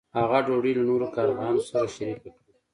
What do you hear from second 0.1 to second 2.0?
هغه ډوډۍ له نورو کارغانو سره